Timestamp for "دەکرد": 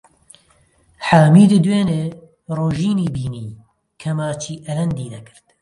5.13-5.43